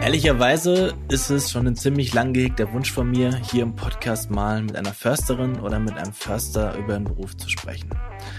[0.00, 4.62] Ehrlicherweise ist es schon ein ziemlich lang gehegter Wunsch von mir, hier im Podcast mal
[4.62, 7.90] mit einer Försterin oder mit einem Förster über den Beruf zu sprechen.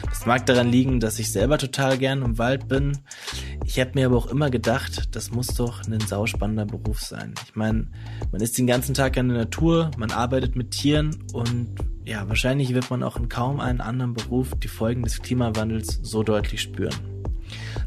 [0.04, 2.98] Das mag daran liegen, dass ich selber total gern im Wald bin.
[3.66, 7.34] Ich habe mir aber auch immer gedacht, das muss doch ein sauspannender Beruf sein.
[7.46, 7.88] Ich meine,
[8.32, 11.76] man ist den ganzen Tag in der Natur, man arbeitet mit Tieren und
[12.06, 16.24] ja, wahrscheinlich wird man auch in kaum einem anderen Beruf die Folgen des Klimawandels so
[16.24, 16.96] deutlich spüren.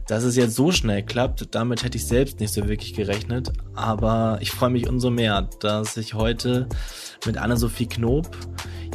[0.06, 3.52] Dass es jetzt so schnell klappt, damit hätte ich selbst nicht so wirklich gerechnet.
[3.74, 6.68] Aber ich freue mich umso mehr, dass ich heute
[7.26, 8.36] mit Anna-Sophie Knob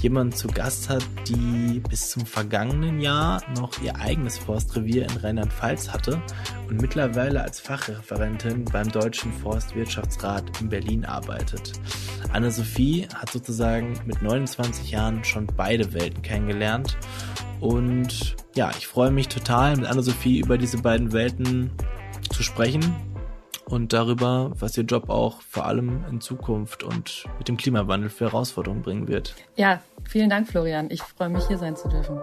[0.03, 5.91] jemanden zu Gast hat, die bis zum vergangenen Jahr noch ihr eigenes Forstrevier in Rheinland-Pfalz
[5.91, 6.21] hatte
[6.69, 11.73] und mittlerweile als Fachreferentin beim Deutschen Forstwirtschaftsrat in Berlin arbeitet.
[12.33, 16.97] Anne-Sophie hat sozusagen mit 29 Jahren schon beide Welten kennengelernt
[17.61, 21.71] und ja, ich freue mich total mit Anne-Sophie über diese beiden Welten
[22.29, 22.93] zu sprechen
[23.65, 28.25] und darüber, was ihr Job auch vor allem in Zukunft und mit dem Klimawandel für
[28.25, 29.35] Herausforderungen bringen wird.
[29.55, 30.89] Ja, vielen Dank, Florian.
[30.91, 32.19] Ich freue mich, hier sein zu dürfen.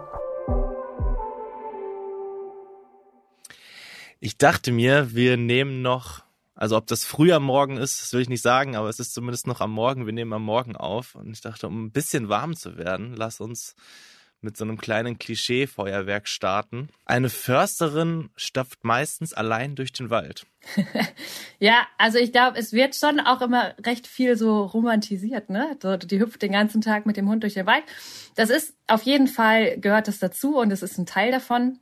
[4.21, 6.23] Ich dachte mir, wir nehmen noch,
[6.55, 9.15] also ob das früh am Morgen ist, das will ich nicht sagen, aber es ist
[9.15, 10.05] zumindest noch am Morgen.
[10.05, 11.15] Wir nehmen am Morgen auf.
[11.15, 13.75] Und ich dachte, um ein bisschen warm zu werden, lass uns
[14.43, 16.89] mit so einem kleinen Klischee-Feuerwerk starten.
[17.05, 20.47] Eine Försterin stapft meistens allein durch den Wald.
[21.59, 25.77] ja, also ich glaube, es wird schon auch immer recht viel so romantisiert, ne?
[25.83, 27.85] So, die hüpft den ganzen Tag mit dem Hund durch den Wald.
[28.35, 31.79] Das ist auf jeden Fall gehört das dazu und es ist ein Teil davon.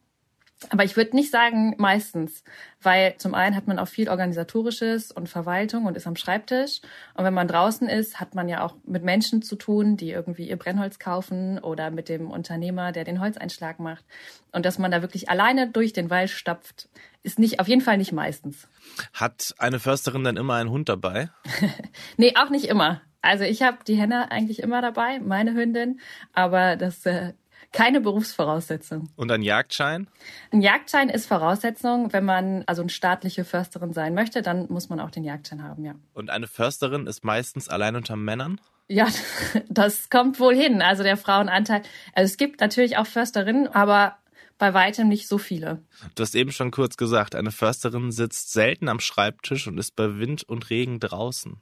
[0.70, 2.42] Aber ich würde nicht sagen meistens,
[2.82, 6.80] weil zum einen hat man auch viel organisatorisches und Verwaltung und ist am Schreibtisch.
[7.14, 10.48] Und wenn man draußen ist, hat man ja auch mit Menschen zu tun, die irgendwie
[10.48, 14.04] ihr Brennholz kaufen oder mit dem Unternehmer, der den Holzeinschlag macht.
[14.50, 16.88] Und dass man da wirklich alleine durch den Wald stapft,
[17.22, 18.66] ist nicht, auf jeden Fall nicht meistens.
[19.12, 21.30] Hat eine Försterin dann immer einen Hund dabei?
[22.16, 23.00] nee, auch nicht immer.
[23.20, 26.00] Also ich habe die Henne eigentlich immer dabei, meine Hündin,
[26.32, 27.32] aber das äh,
[27.72, 29.10] keine Berufsvoraussetzung.
[29.16, 30.08] Und ein Jagdschein?
[30.50, 35.00] Ein Jagdschein ist Voraussetzung, wenn man also eine staatliche Försterin sein möchte, dann muss man
[35.00, 35.94] auch den Jagdschein haben, ja.
[36.14, 38.60] Und eine Försterin ist meistens allein unter Männern?
[38.88, 39.06] Ja,
[39.68, 40.80] das kommt wohl hin.
[40.80, 41.82] Also der Frauenanteil.
[42.14, 44.16] Also es gibt natürlich auch Försterinnen, aber
[44.56, 45.82] bei weitem nicht so viele.
[46.14, 50.18] Du hast eben schon kurz gesagt, eine Försterin sitzt selten am Schreibtisch und ist bei
[50.18, 51.60] Wind und Regen draußen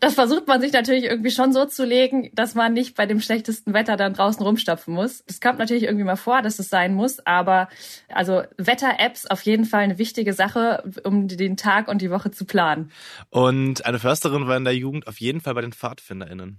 [0.00, 3.20] das versucht man sich natürlich irgendwie schon so zu legen, dass man nicht bei dem
[3.20, 5.24] schlechtesten Wetter dann draußen rumstapfen muss.
[5.26, 7.68] Es kommt natürlich irgendwie mal vor, dass es sein muss, aber
[8.08, 12.44] also Wetter-Apps auf jeden Fall eine wichtige Sache, um den Tag und die Woche zu
[12.44, 12.90] planen.
[13.30, 16.58] Und eine Försterin war in der Jugend auf jeden Fall bei den PfadfinderInnen.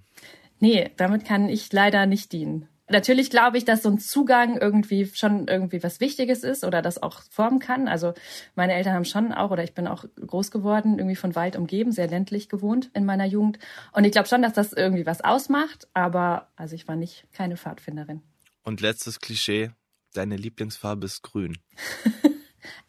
[0.59, 2.67] Nee, damit kann ich leider nicht dienen.
[2.89, 7.01] Natürlich glaube ich, dass so ein Zugang irgendwie schon irgendwie was Wichtiges ist oder das
[7.01, 7.87] auch formen kann.
[7.87, 8.13] Also
[8.55, 11.91] meine Eltern haben schon auch, oder ich bin auch groß geworden, irgendwie von Wald umgeben,
[11.91, 13.59] sehr ländlich gewohnt in meiner Jugend.
[13.91, 17.57] Und ich glaube schon, dass das irgendwie was ausmacht, aber also ich war nicht keine
[17.57, 18.21] Pfadfinderin.
[18.63, 19.71] Und letztes Klischee,
[20.13, 21.57] deine Lieblingsfarbe ist grün.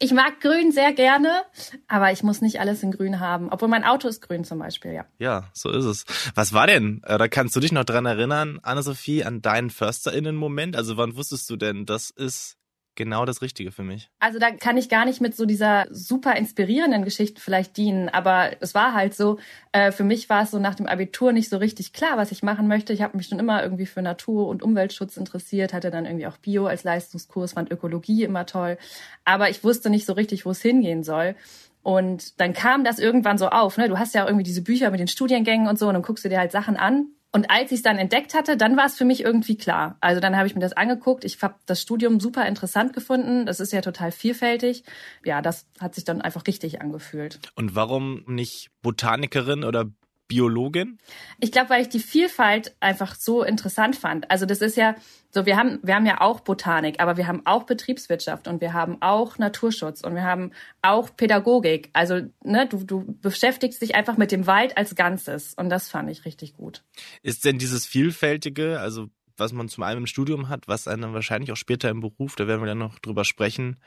[0.01, 1.43] Ich mag Grün sehr gerne,
[1.89, 3.49] aber ich muss nicht alles in Grün haben.
[3.51, 5.05] Obwohl mein Auto ist grün zum Beispiel, ja.
[5.17, 6.05] Ja, so ist es.
[6.35, 7.01] Was war denn?
[7.03, 10.77] Oder kannst du dich noch dran erinnern, Anne-Sophie, an deinen FörsterInnen-Moment?
[10.77, 12.58] Also wann wusstest du denn, das ist
[12.99, 14.11] genau das Richtige für mich.
[14.19, 18.51] Also da kann ich gar nicht mit so dieser super inspirierenden Geschichte vielleicht dienen, aber
[18.59, 19.39] es war halt so,
[19.71, 22.43] äh, für mich war es so nach dem Abitur nicht so richtig klar, was ich
[22.43, 22.91] machen möchte.
[22.91, 26.37] Ich habe mich schon immer irgendwie für Natur- und Umweltschutz interessiert, hatte dann irgendwie auch
[26.37, 28.77] Bio als Leistungskurs, fand Ökologie immer toll,
[29.23, 31.35] aber ich wusste nicht so richtig, wo es hingehen soll.
[31.81, 33.77] Und dann kam das irgendwann so auf.
[33.77, 33.87] Ne?
[33.87, 36.25] Du hast ja auch irgendwie diese Bücher mit den Studiengängen und so und dann guckst
[36.25, 38.97] du dir halt Sachen an und als ich es dann entdeckt hatte, dann war es
[38.97, 39.97] für mich irgendwie klar.
[40.01, 41.23] Also dann habe ich mir das angeguckt.
[41.23, 43.45] Ich habe das Studium super interessant gefunden.
[43.45, 44.83] Das ist ja total vielfältig.
[45.23, 47.39] Ja, das hat sich dann einfach richtig angefühlt.
[47.53, 49.85] Und warum nicht Botanikerin oder
[50.29, 50.99] Biologin?
[51.41, 54.31] Ich glaube, weil ich die Vielfalt einfach so interessant fand.
[54.31, 54.95] Also das ist ja
[55.31, 58.73] so, wir haben, wir haben ja auch Botanik, aber wir haben auch Betriebswirtschaft und wir
[58.73, 61.89] haben auch Naturschutz und wir haben auch Pädagogik.
[61.93, 66.09] Also, ne, du, du beschäftigst dich einfach mit dem Wald als Ganzes und das fand
[66.09, 66.83] ich richtig gut.
[67.21, 71.51] Ist denn dieses Vielfältige, also was man zum einen im Studium hat, was einem wahrscheinlich
[71.51, 73.77] auch später im Beruf, da werden wir dann noch drüber sprechen,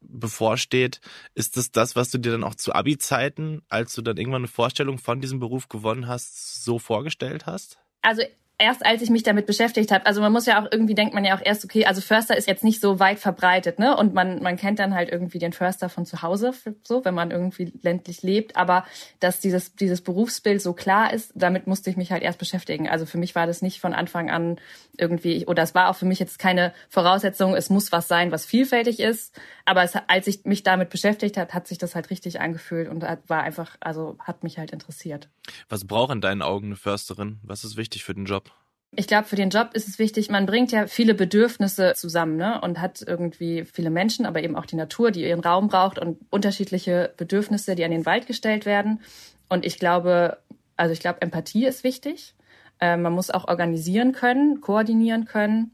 [0.00, 1.00] bevorsteht,
[1.34, 4.48] ist das das, was du dir dann auch zu Abi-Zeiten, als du dann irgendwann eine
[4.48, 7.78] Vorstellung von diesem Beruf gewonnen hast, so vorgestellt hast?
[8.02, 8.22] Also
[8.58, 11.24] erst als ich mich damit beschäftigt habe, also man muss ja auch irgendwie denkt man
[11.24, 13.96] ja auch erst, okay, also Förster ist jetzt nicht so weit verbreitet, ne?
[13.96, 16.52] Und man, man kennt dann halt irgendwie den Förster von zu Hause,
[16.82, 18.56] so, wenn man irgendwie ländlich lebt.
[18.56, 18.84] Aber
[19.20, 22.88] dass dieses, dieses Berufsbild so klar ist, damit musste ich mich halt erst beschäftigen.
[22.88, 24.60] Also für mich war das nicht von Anfang an
[24.96, 28.44] irgendwie, oder es war auch für mich jetzt keine Voraussetzung, es muss was sein, was
[28.44, 29.38] vielfältig ist.
[29.66, 33.02] Aber es, als ich mich damit beschäftigt habe, hat sich das halt richtig angefühlt und
[33.02, 35.28] war einfach, also hat mich halt interessiert.
[35.68, 37.38] Was braucht in deinen Augen eine Försterin?
[37.42, 38.47] Was ist wichtig für den Job?
[38.96, 42.60] Ich glaube, für den Job ist es wichtig, man bringt ja viele Bedürfnisse zusammen ne?
[42.60, 46.18] und hat irgendwie viele Menschen, aber eben auch die Natur, die ihren Raum braucht und
[46.30, 49.00] unterschiedliche Bedürfnisse, die an den Wald gestellt werden.
[49.48, 50.38] Und ich glaube,
[50.76, 52.34] also ich glaube, Empathie ist wichtig.
[52.80, 55.72] Äh, man muss auch organisieren können, koordinieren können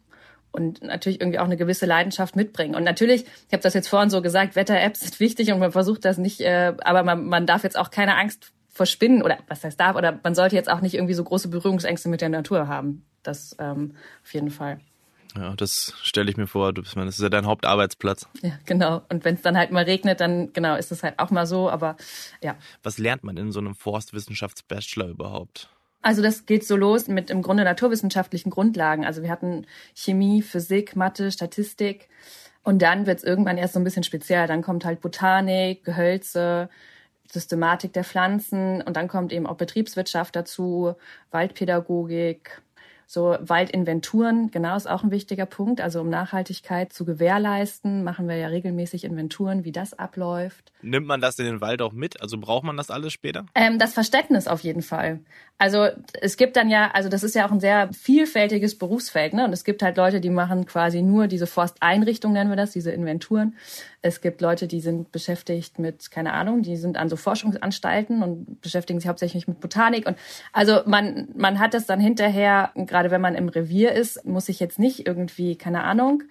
[0.54, 2.74] und natürlich irgendwie auch eine gewisse Leidenschaft mitbringen.
[2.74, 6.04] Und natürlich, ich habe das jetzt vorhin so gesagt, Wetter-Apps sind wichtig und man versucht
[6.04, 9.78] das nicht, äh, aber man, man darf jetzt auch keine Angst verspinnen oder was heißt
[9.78, 13.06] darf oder man sollte jetzt auch nicht irgendwie so große Berührungsängste mit der Natur haben.
[13.22, 14.80] Das ähm, auf jeden Fall.
[15.36, 16.72] Ja, das stelle ich mir vor.
[16.72, 18.28] Du bist, das ist ja dein Hauptarbeitsplatz.
[18.42, 19.02] Ja, genau.
[19.08, 21.70] Und wenn es dann halt mal regnet, dann genau ist es halt auch mal so.
[21.70, 21.96] Aber
[22.42, 22.56] ja.
[22.82, 25.70] Was lernt man in so einem Forstwissenschafts-Bachelor überhaupt?
[26.02, 29.04] Also das geht so los mit im Grunde naturwissenschaftlichen Grundlagen.
[29.04, 32.08] Also wir hatten Chemie, Physik, Mathe, Statistik.
[32.62, 34.46] Und dann wird es irgendwann erst so ein bisschen speziell.
[34.46, 36.68] Dann kommt halt Botanik, Gehölze,
[37.30, 40.94] Systematik der Pflanzen und dann kommt eben auch Betriebswirtschaft dazu,
[41.30, 42.62] Waldpädagogik,
[43.06, 45.80] so Waldinventuren, genau, ist auch ein wichtiger Punkt.
[45.80, 50.72] Also um Nachhaltigkeit zu gewährleisten, machen wir ja regelmäßig Inventuren, wie das abläuft.
[50.82, 52.20] Nimmt man das in den Wald auch mit?
[52.20, 53.46] Also braucht man das alles später?
[53.54, 55.20] Ähm, das Verständnis auf jeden Fall.
[55.56, 55.88] Also
[56.20, 59.44] es gibt dann ja, also das ist ja auch ein sehr vielfältiges Berufsfeld, ne?
[59.44, 62.90] Und es gibt halt Leute, die machen quasi nur diese Forsteinrichtung, nennen wir das, diese
[62.90, 63.56] Inventuren.
[64.02, 68.60] Es gibt Leute, die sind beschäftigt mit, keine Ahnung, die sind an so Forschungsanstalten und
[68.60, 70.06] beschäftigen sich hauptsächlich mit Botanik.
[70.06, 70.18] Und
[70.52, 74.60] also man, man hat das dann hinterher, gerade wenn man im Revier ist, muss ich
[74.60, 76.22] jetzt nicht irgendwie, keine Ahnung,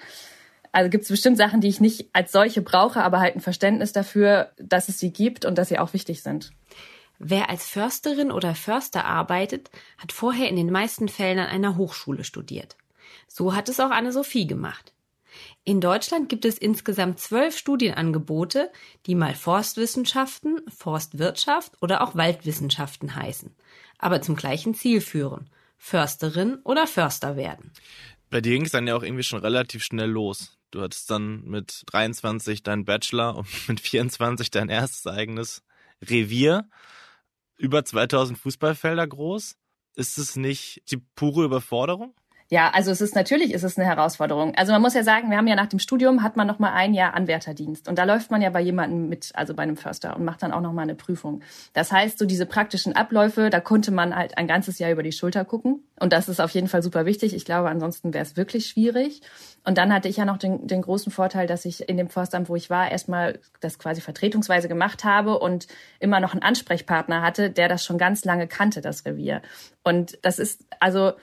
[0.72, 3.92] also gibt es bestimmt Sachen, die ich nicht als solche brauche, aber halt ein Verständnis
[3.92, 6.52] dafür, dass es sie gibt und dass sie auch wichtig sind.
[7.20, 12.24] Wer als Försterin oder Förster arbeitet, hat vorher in den meisten Fällen an einer Hochschule
[12.24, 12.78] studiert.
[13.28, 14.94] So hat es auch Anne-Sophie gemacht.
[15.66, 18.72] In Deutschland gibt es insgesamt zwölf Studienangebote,
[19.06, 23.54] die mal Forstwissenschaften, Forstwirtschaft oder auch Waldwissenschaften heißen,
[24.00, 25.50] aber zum gleichen Ziel führen.
[25.86, 27.74] Försterin oder Förster werden.
[28.30, 30.58] Bei dir ging es dann ja auch irgendwie schon relativ schnell los.
[30.72, 35.62] Du hattest dann mit 23 deinen Bachelor und mit 24 dein erstes eigenes
[36.02, 36.70] Revier
[37.58, 39.58] über 2000 Fußballfelder groß.
[39.96, 42.16] Ist es nicht die pure Überforderung?
[42.50, 44.54] Ja, also es ist natürlich ist es eine Herausforderung.
[44.56, 46.74] Also man muss ja sagen, wir haben ja nach dem Studium hat man noch mal
[46.74, 50.16] ein Jahr Anwärterdienst und da läuft man ja bei jemandem mit, also bei einem Förster
[50.16, 51.42] und macht dann auch noch mal eine Prüfung.
[51.74, 55.12] Das heißt, so diese praktischen Abläufe, da konnte man halt ein ganzes Jahr über die
[55.12, 57.34] Schulter gucken und das ist auf jeden Fall super wichtig.
[57.34, 59.22] Ich glaube, ansonsten wäre es wirklich schwierig.
[59.64, 62.50] Und dann hatte ich ja noch den, den großen Vorteil, dass ich in dem Forstamt,
[62.50, 65.68] wo ich war, erstmal das quasi vertretungsweise gemacht habe und
[66.00, 69.42] immer noch einen Ansprechpartner hatte, der das schon ganz lange kannte, das Revier.
[69.84, 71.14] Und das ist also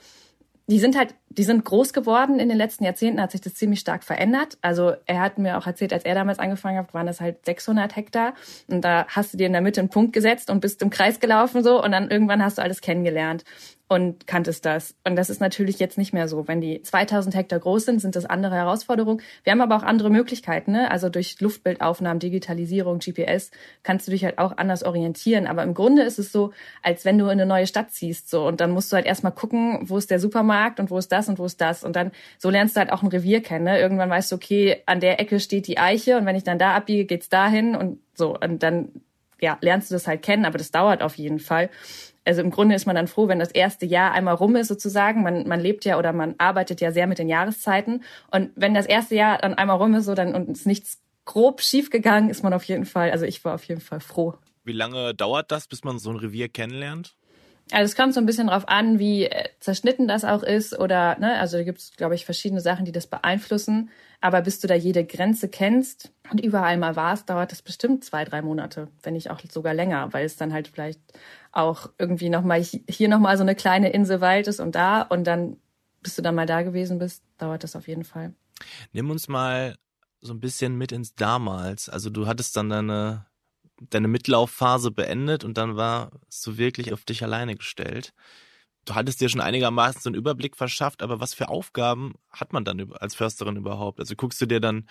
[0.71, 3.79] die sind halt, die sind groß geworden in den letzten Jahrzehnten, hat sich das ziemlich
[3.79, 4.57] stark verändert.
[4.61, 7.95] Also er hat mir auch erzählt, als er damals angefangen hat, waren das halt 600
[7.95, 8.33] Hektar
[8.67, 11.19] und da hast du dir in der Mitte einen Punkt gesetzt und bist im Kreis
[11.19, 13.43] gelaufen so und dann irgendwann hast du alles kennengelernt
[13.91, 14.95] und kanntest das.
[15.03, 16.47] Und das ist natürlich jetzt nicht mehr so.
[16.47, 19.21] Wenn die 2000 Hektar groß sind, sind das andere Herausforderungen.
[19.43, 20.71] Wir haben aber auch andere Möglichkeiten.
[20.71, 20.89] Ne?
[20.89, 23.51] Also durch Luftbildaufnahmen, Digitalisierung, GPS
[23.83, 25.45] kannst du dich halt auch anders orientieren.
[25.45, 28.29] Aber im Grunde ist es so, als wenn du in eine neue Stadt ziehst.
[28.29, 31.11] So und dann musst du halt erstmal gucken, wo ist der Supermarkt und wo ist
[31.11, 31.83] das und wo ist das.
[31.83, 33.65] Und dann so lernst du halt auch ein Revier kennen.
[33.65, 33.79] Ne?
[33.79, 36.75] Irgendwann weißt du, okay, an der Ecke steht die Eiche und wenn ich dann da
[36.75, 38.37] abbiege, geht's dahin und so.
[38.37, 38.89] Und dann
[39.39, 41.69] ja, lernst du das halt kennen, aber das dauert auf jeden Fall
[42.25, 45.23] also im Grunde ist man dann froh, wenn das erste Jahr einmal rum ist sozusagen.
[45.23, 48.03] Man, man lebt ja oder man arbeitet ja sehr mit den Jahreszeiten.
[48.29, 51.61] Und wenn das erste Jahr dann einmal rum ist so dann und ist nichts grob
[51.61, 54.35] schief gegangen, ist man auf jeden Fall, also ich war auf jeden Fall froh.
[54.63, 57.15] Wie lange dauert das, bis man so ein Revier kennenlernt?
[57.71, 61.17] Also es kommt so ein bisschen drauf an, wie äh, zerschnitten das auch ist oder,
[61.19, 63.89] ne, also da gibt es, glaube ich, verschiedene Sachen, die das beeinflussen.
[64.19, 68.25] Aber bis du da jede Grenze kennst und überall mal warst, dauert das bestimmt zwei,
[68.25, 70.99] drei Monate, wenn nicht auch sogar länger, weil es dann halt vielleicht
[71.51, 75.57] auch irgendwie nochmal hier nochmal so eine kleine Insel Wald ist und da und dann,
[76.01, 78.33] bis du dann mal da gewesen bist, dauert das auf jeden Fall.
[78.91, 79.75] Nimm uns mal
[80.21, 81.89] so ein bisschen mit ins Damals.
[81.89, 83.25] Also du hattest dann deine,
[83.89, 88.13] deine Mitlaufphase beendet und dann warst du wirklich auf dich alleine gestellt.
[88.85, 92.65] Du hattest dir schon einigermaßen so einen Überblick verschafft, aber was für Aufgaben hat man
[92.65, 93.99] dann als Försterin überhaupt?
[93.99, 94.87] Also guckst du dir dann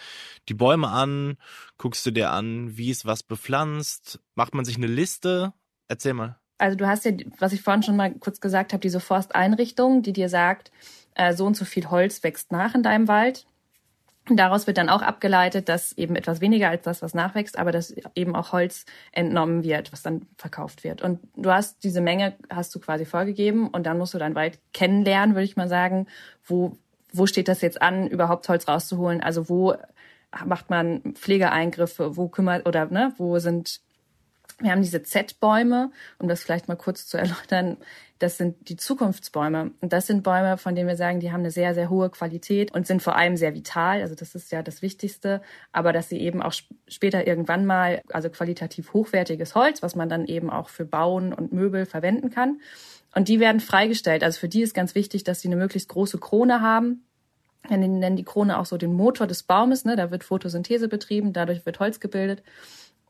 [0.48, 1.36] die Bäume an,
[1.76, 5.52] guckst du dir an, wie es was bepflanzt, macht man sich eine Liste?
[5.88, 6.38] Erzähl mal.
[6.58, 10.12] Also du hast ja, was ich vorhin schon mal kurz gesagt habe, diese Forsteinrichtung, die
[10.12, 10.70] dir sagt,
[11.14, 13.46] äh, so und so viel Holz wächst nach in deinem Wald.
[14.30, 17.72] Und daraus wird dann auch abgeleitet, dass eben etwas weniger als das, was nachwächst, aber
[17.72, 21.02] dass eben auch Holz entnommen wird, was dann verkauft wird.
[21.02, 24.60] Und du hast diese Menge, hast du quasi vorgegeben und dann musst du deinen Wald
[24.72, 26.06] kennenlernen, würde ich mal sagen.
[26.44, 26.76] Wo,
[27.12, 29.20] wo steht das jetzt an, überhaupt Holz rauszuholen?
[29.20, 29.74] Also wo
[30.44, 32.16] macht man Pflegeeingriffe?
[32.16, 33.80] Wo kümmert, oder, ne, wo sind
[34.60, 37.78] wir haben diese Z-Bäume, um das vielleicht mal kurz zu erläutern.
[38.18, 39.70] Das sind die Zukunftsbäume.
[39.80, 42.72] Und das sind Bäume, von denen wir sagen, die haben eine sehr, sehr hohe Qualität
[42.74, 44.02] und sind vor allem sehr vital.
[44.02, 45.40] Also das ist ja das Wichtigste.
[45.72, 46.52] Aber dass sie eben auch
[46.86, 51.52] später irgendwann mal, also qualitativ hochwertiges Holz, was man dann eben auch für Bauen und
[51.52, 52.60] Möbel verwenden kann.
[53.14, 54.22] Und die werden freigestellt.
[54.22, 57.06] Also für die ist ganz wichtig, dass sie eine möglichst große Krone haben.
[57.68, 59.86] Wir nennen die Krone auch so den Motor des Baumes.
[59.86, 59.96] Ne?
[59.96, 62.42] Da wird Photosynthese betrieben, dadurch wird Holz gebildet.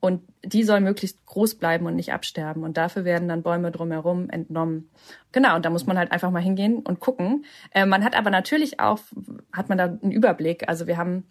[0.01, 2.65] Und die soll möglichst groß bleiben und nicht absterben.
[2.65, 4.91] Und dafür werden dann Bäume drumherum entnommen.
[5.33, 7.45] Genau, und da muss man halt einfach mal hingehen und gucken.
[7.73, 9.01] Äh, man hat aber natürlich auch,
[9.53, 10.69] hat man da einen Überblick.
[10.69, 11.25] Also wir haben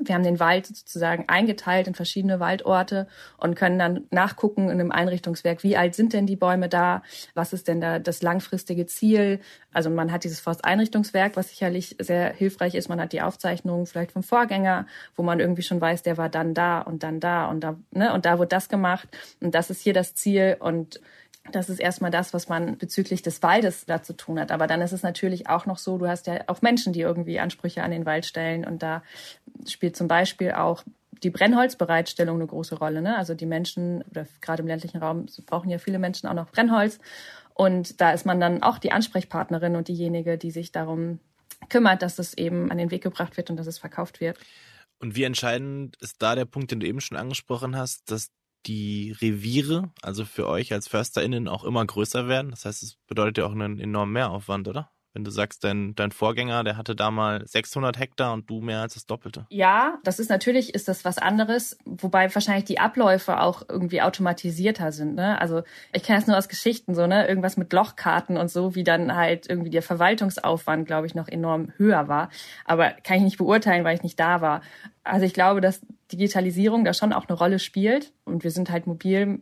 [0.00, 4.92] wir haben den Wald sozusagen eingeteilt in verschiedene Waldorte und können dann nachgucken in einem
[4.92, 7.02] Einrichtungswerk, wie alt sind denn die Bäume da?
[7.34, 9.40] Was ist denn da das langfristige Ziel?
[9.72, 12.88] Also man hat dieses Forsteinrichtungswerk, was sicherlich sehr hilfreich ist.
[12.88, 16.54] Man hat die Aufzeichnungen vielleicht vom Vorgänger, wo man irgendwie schon weiß, der war dann
[16.54, 18.12] da und dann da und da, ne?
[18.12, 19.08] Und da wurde das gemacht
[19.40, 21.00] und das ist hier das Ziel und
[21.52, 24.50] das ist erstmal das, was man bezüglich des Waldes da zu tun hat.
[24.50, 27.40] Aber dann ist es natürlich auch noch so, du hast ja auch Menschen, die irgendwie
[27.40, 28.64] Ansprüche an den Wald stellen.
[28.64, 29.02] Und da
[29.66, 30.84] spielt zum Beispiel auch
[31.22, 33.02] die Brennholzbereitstellung eine große Rolle.
[33.02, 33.16] Ne?
[33.16, 36.98] Also die Menschen, oder gerade im ländlichen Raum brauchen ja viele Menschen auch noch Brennholz.
[37.54, 41.18] Und da ist man dann auch die Ansprechpartnerin und diejenige, die sich darum
[41.68, 44.38] kümmert, dass es eben an den Weg gebracht wird und dass es verkauft wird.
[45.00, 48.30] Und wie entscheidend ist da der Punkt, den du eben schon angesprochen hast, dass
[48.66, 52.50] die Reviere, also für euch als FörsterInnen, auch immer größer werden.
[52.50, 54.90] Das heißt, es bedeutet ja auch einen enormen Mehraufwand, oder?
[55.18, 58.82] Wenn du sagst, dein, dein Vorgänger, der hatte da mal 600 Hektar und du mehr
[58.82, 59.46] als das Doppelte.
[59.50, 64.92] Ja, das ist natürlich, ist das was anderes, wobei wahrscheinlich die Abläufe auch irgendwie automatisierter
[64.92, 65.16] sind.
[65.16, 65.40] Ne?
[65.40, 67.26] Also ich kenne das nur aus Geschichten so, ne?
[67.26, 71.72] Irgendwas mit Lochkarten und so, wie dann halt irgendwie der Verwaltungsaufwand, glaube ich, noch enorm
[71.78, 72.28] höher war.
[72.64, 74.62] Aber kann ich nicht beurteilen, weil ich nicht da war.
[75.02, 75.80] Also ich glaube, dass
[76.12, 79.40] Digitalisierung da schon auch eine Rolle spielt und wir sind halt mobil.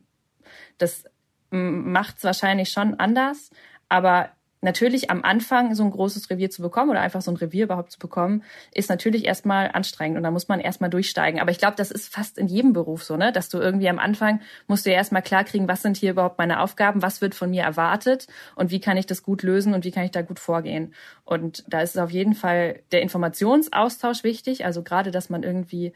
[0.78, 1.04] Das
[1.50, 3.50] macht es wahrscheinlich schon anders,
[3.90, 4.30] aber
[4.66, 7.92] natürlich am Anfang so ein großes Revier zu bekommen oder einfach so ein Revier überhaupt
[7.92, 8.42] zu bekommen,
[8.74, 11.40] ist natürlich erstmal anstrengend und da muss man erstmal durchsteigen.
[11.40, 13.32] Aber ich glaube, das ist fast in jedem Beruf so, ne?
[13.32, 16.60] Dass du irgendwie am Anfang musst du ja erstmal klarkriegen, was sind hier überhaupt meine
[16.60, 19.92] Aufgaben, was wird von mir erwartet und wie kann ich das gut lösen und wie
[19.92, 20.92] kann ich da gut vorgehen.
[21.24, 25.94] Und da ist auf jeden Fall der Informationsaustausch wichtig, also gerade, dass man irgendwie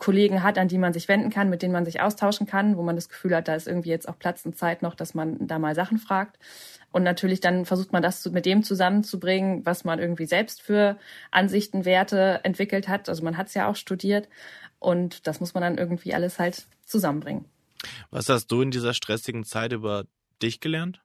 [0.00, 2.82] Kollegen hat, an die man sich wenden kann, mit denen man sich austauschen kann, wo
[2.82, 5.46] man das Gefühl hat, da ist irgendwie jetzt auch Platz und Zeit noch, dass man
[5.46, 6.38] da mal Sachen fragt.
[6.92, 10.98] Und natürlich dann versucht man das mit dem zusammenzubringen, was man irgendwie selbst für
[11.30, 13.08] Ansichten, Werte entwickelt hat.
[13.08, 14.28] Also man hat es ja auch studiert
[14.78, 17.44] und das muss man dann irgendwie alles halt zusammenbringen.
[18.10, 20.04] Was hast du in dieser stressigen Zeit über
[20.42, 21.00] dich gelernt?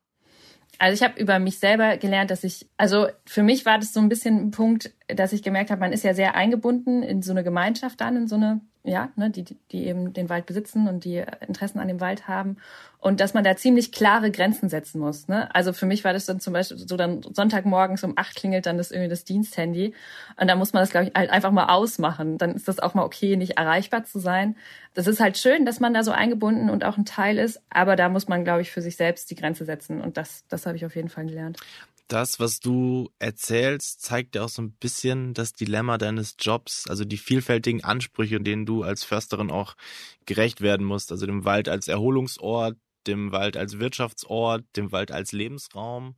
[0.77, 3.99] Also ich habe über mich selber gelernt, dass ich, also für mich war das so
[3.99, 7.31] ein bisschen ein Punkt, dass ich gemerkt habe, man ist ja sehr eingebunden in so
[7.31, 11.03] eine Gemeinschaft dann, in so eine ja, ne, die, die eben den Wald besitzen und
[11.05, 12.57] die Interessen an dem Wald haben.
[12.99, 15.27] Und dass man da ziemlich klare Grenzen setzen muss.
[15.27, 15.53] Ne?
[15.53, 18.77] Also für mich war das dann zum Beispiel so dann Sonntagmorgens um acht klingelt dann
[18.77, 19.93] das irgendwie das Diensthandy.
[20.39, 22.37] Und da muss man das, glaube ich, halt einfach mal ausmachen.
[22.37, 24.55] Dann ist das auch mal okay, nicht erreichbar zu sein.
[24.93, 27.61] Das ist halt schön, dass man da so eingebunden und auch ein Teil ist.
[27.69, 30.01] Aber da muss man, glaube ich, für sich selbst die Grenze setzen.
[30.01, 31.57] Und das, das habe ich auf jeden Fall gelernt
[32.07, 37.05] das, was du erzählst, zeigt ja auch so ein bisschen das Dilemma deines Jobs, also
[37.05, 39.75] die vielfältigen Ansprüche, denen du als Försterin auch
[40.25, 41.11] gerecht werden musst.
[41.11, 46.15] Also dem Wald als Erholungsort, dem Wald als Wirtschaftsort, dem Wald als Lebensraum.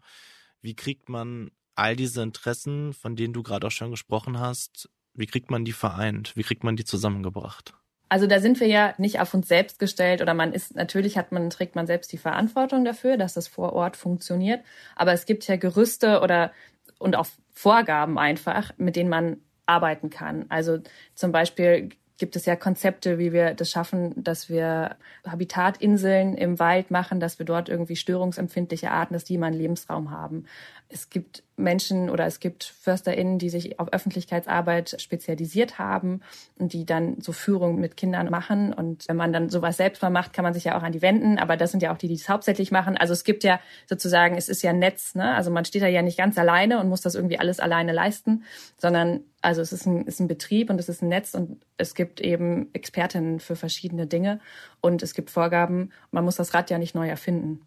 [0.62, 5.28] Wie kriegt man all diese Interessen, von denen du gerade auch schon gesprochen hast, wie
[5.28, 6.36] kriegt man die vereint?
[6.36, 7.77] Wie kriegt man die zusammengebracht?
[8.10, 11.32] Also da sind wir ja nicht auf uns selbst gestellt oder man ist, natürlich hat
[11.32, 14.62] man, trägt man selbst die Verantwortung dafür, dass das vor Ort funktioniert.
[14.96, 16.52] Aber es gibt ja Gerüste oder
[17.00, 20.46] und auch Vorgaben einfach, mit denen man arbeiten kann.
[20.50, 20.80] Also
[21.16, 24.96] zum Beispiel gibt es ja Konzepte, wie wir das schaffen, dass wir
[25.26, 30.12] Habitatinseln im Wald machen, dass wir dort irgendwie störungsempfindliche Arten, dass die immer einen Lebensraum
[30.12, 30.46] haben.
[30.90, 36.22] Es gibt Menschen oder es gibt FörsterInnen, die sich auf Öffentlichkeitsarbeit spezialisiert haben
[36.58, 38.72] und die dann so Führung mit Kindern machen.
[38.72, 41.02] Und wenn man dann sowas selbst mal macht, kann man sich ja auch an die
[41.02, 41.40] wenden.
[41.40, 42.96] Aber das sind ja auch die, die es hauptsächlich machen.
[42.96, 45.16] Also es gibt ja sozusagen, es ist ja ein Netz.
[45.16, 45.34] Ne?
[45.36, 48.44] Also man steht da ja nicht ganz alleine und muss das irgendwie alles alleine leisten,
[48.78, 51.96] sondern also es ist ein, ist ein Betrieb und es ist ein Netz und es
[51.96, 54.40] gibt eben Expertinnen für verschiedene Dinge
[54.82, 55.92] und es gibt Vorgaben.
[56.12, 57.62] Man muss das Rad ja nicht neu erfinden.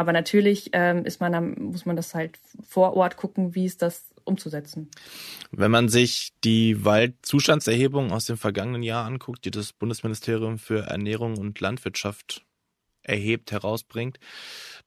[0.00, 4.06] Aber natürlich ähm, ist man muss man das halt vor Ort gucken, wie ist das
[4.24, 4.90] umzusetzen.
[5.50, 11.36] Wenn man sich die Waldzustandserhebung aus dem vergangenen Jahr anguckt, die das Bundesministerium für Ernährung
[11.36, 12.46] und Landwirtschaft
[13.02, 14.18] erhebt, herausbringt,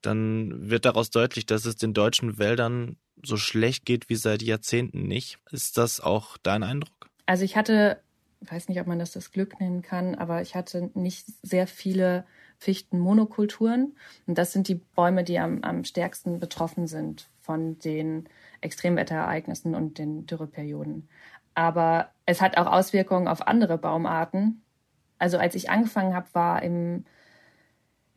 [0.02, 5.08] dann wird daraus deutlich, dass es den deutschen Wäldern so schlecht geht wie seit Jahrzehnten
[5.08, 5.38] nicht.
[5.52, 7.08] Ist das auch dein Eindruck?
[7.28, 8.02] Also ich hatte,
[8.42, 12.26] weiß nicht, ob man das das Glück nennen kann, aber ich hatte nicht sehr viele
[12.64, 13.96] Fichtenmonokulturen.
[14.26, 18.30] Und das sind die Bäume, die am, am stärksten betroffen sind von den
[18.62, 21.10] Extremwetterereignissen und den Dürreperioden.
[21.56, 24.62] Aber es hat auch Auswirkungen auf andere Baumarten.
[25.20, 27.06] Also als ich angefangen habe, war im,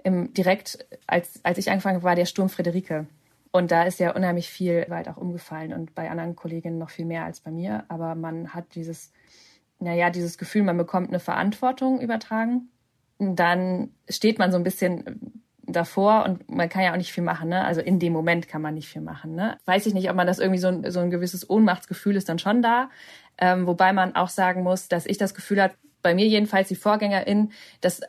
[0.04, 3.06] im direkt, als, als ich angefangen habe, war der Sturm Friederike.
[3.50, 7.06] Und da ist ja unheimlich viel Wald auch umgefallen und bei anderen Kolleginnen noch viel
[7.06, 7.84] mehr als bei mir.
[7.88, 9.12] Aber man hat dieses,
[9.80, 12.68] naja, dieses Gefühl, man bekommt eine Verantwortung übertragen.
[13.18, 17.48] Dann steht man so ein bisschen davor und man kann ja auch nicht viel machen,
[17.48, 17.64] ne?
[17.64, 19.58] Also in dem Moment kann man nicht viel machen, ne?
[19.64, 22.38] Weiß ich nicht, ob man das irgendwie so ein, so ein gewisses Ohnmachtsgefühl ist dann
[22.38, 22.90] schon da.
[23.38, 26.76] Ähm, wobei man auch sagen muss, dass ich das Gefühl habe, bei mir jedenfalls die
[26.76, 28.00] VorgängerInnen, das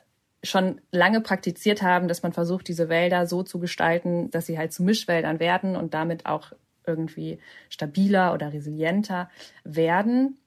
[0.43, 4.71] schon lange praktiziert haben, dass man versucht, diese Wälder so zu gestalten, dass sie halt
[4.71, 6.51] zu Mischwäldern werden und damit auch
[6.85, 9.29] irgendwie stabiler oder resilienter
[9.63, 10.37] werden.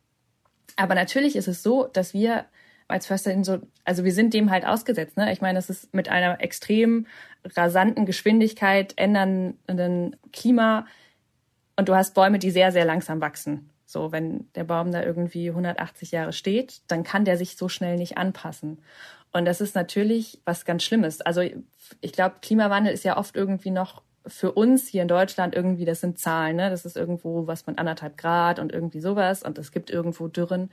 [0.76, 2.46] Aber natürlich ist es so, dass wir
[2.90, 5.16] als Försterin so, also wir sind dem halt ausgesetzt.
[5.16, 5.32] Ne?
[5.32, 7.06] Ich meine, das ist mit einer extrem
[7.56, 10.86] rasanten Geschwindigkeit ändernden Klima
[11.76, 13.70] und du hast Bäume, die sehr, sehr langsam wachsen.
[13.86, 17.96] So, wenn der Baum da irgendwie 180 Jahre steht, dann kann der sich so schnell
[17.96, 18.78] nicht anpassen.
[19.32, 21.20] Und das ist natürlich was ganz Schlimmes.
[21.20, 21.42] Also
[22.00, 26.00] ich glaube, Klimawandel ist ja oft irgendwie noch für uns hier in Deutschland irgendwie, das
[26.00, 26.70] sind Zahlen, ne?
[26.70, 30.70] Das ist irgendwo was von anderthalb Grad und irgendwie sowas und es gibt irgendwo Dürren.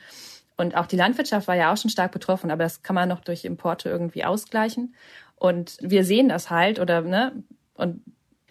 [0.58, 3.22] Und auch die Landwirtschaft war ja auch schon stark betroffen, aber das kann man noch
[3.22, 4.96] durch Importe irgendwie ausgleichen.
[5.36, 7.44] Und wir sehen das halt, oder, ne?
[7.76, 8.02] Und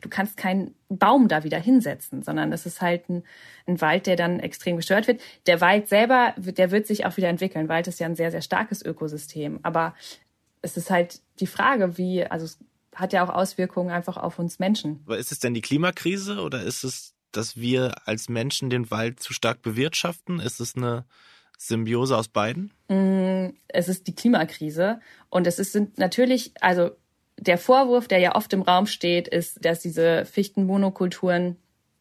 [0.00, 3.24] du kannst keinen Baum da wieder hinsetzen, sondern es ist halt ein,
[3.66, 5.20] ein, Wald, der dann extrem gestört wird.
[5.46, 7.68] Der Wald selber, der wird sich auch wieder entwickeln.
[7.68, 9.58] Wald ist ja ein sehr, sehr starkes Ökosystem.
[9.64, 9.94] Aber
[10.62, 12.58] es ist halt die Frage, wie, also es
[12.94, 15.00] hat ja auch Auswirkungen einfach auf uns Menschen.
[15.06, 19.20] Aber ist es denn die Klimakrise oder ist es, dass wir als Menschen den Wald
[19.20, 20.38] zu stark bewirtschaften?
[20.38, 21.04] Ist es eine
[21.56, 22.72] Symbiose aus beiden?
[22.88, 26.90] Mm, es ist die Klimakrise und es ist, sind natürlich, also
[27.38, 31.56] der Vorwurf, der ja oft im Raum steht, ist, dass diese Fichtenmonokulturen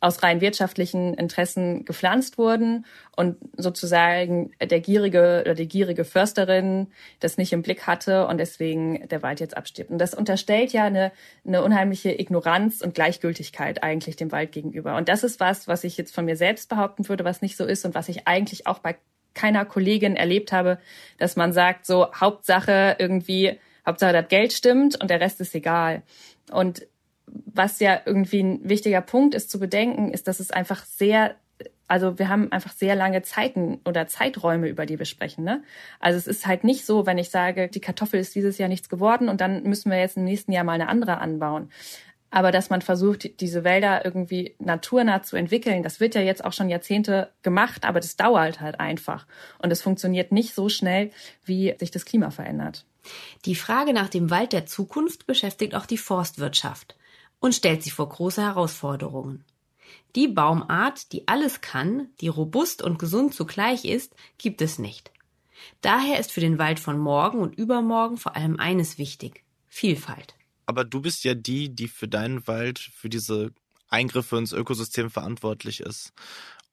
[0.05, 6.87] aus rein wirtschaftlichen Interessen gepflanzt wurden und sozusagen der gierige oder die gierige Försterin
[7.21, 9.89] das nicht im Blick hatte und deswegen der Wald jetzt abstirbt.
[9.89, 11.11] Und das unterstellt ja eine,
[11.45, 14.95] eine unheimliche Ignoranz und Gleichgültigkeit eigentlich dem Wald gegenüber.
[14.95, 17.65] Und das ist was, was ich jetzt von mir selbst behaupten würde, was nicht so
[17.65, 18.97] ist und was ich eigentlich auch bei
[19.35, 20.79] keiner Kollegin erlebt habe,
[21.17, 26.01] dass man sagt, so Hauptsache irgendwie, Hauptsache das Geld stimmt und der Rest ist egal.
[26.51, 26.87] Und
[27.27, 31.35] was ja irgendwie ein wichtiger Punkt ist zu bedenken, ist, dass es einfach sehr,
[31.87, 35.43] also wir haben einfach sehr lange Zeiten oder Zeiträume, über die wir sprechen.
[35.43, 35.63] Ne?
[35.99, 38.89] Also es ist halt nicht so, wenn ich sage, die Kartoffel ist dieses Jahr nichts
[38.89, 41.69] geworden und dann müssen wir jetzt im nächsten Jahr mal eine andere anbauen
[42.35, 46.51] aber dass man versucht, diese Wälder irgendwie naturnah zu entwickeln, das wird ja jetzt auch
[46.51, 49.25] schon Jahrzehnte gemacht, aber das dauert halt einfach.
[49.59, 51.11] Und es funktioniert nicht so schnell,
[51.45, 52.85] wie sich das Klima verändert.
[53.45, 56.97] Die Frage nach dem Wald der Zukunft beschäftigt auch die Forstwirtschaft
[57.39, 59.45] und stellt sie vor große Herausforderungen.
[60.17, 65.09] Die Baumart, die alles kann, die robust und gesund zugleich ist, gibt es nicht.
[65.79, 70.35] Daher ist für den Wald von morgen und übermorgen vor allem eines wichtig Vielfalt
[70.65, 73.51] aber du bist ja die, die für deinen Wald, für diese
[73.89, 76.13] Eingriffe ins Ökosystem verantwortlich ist.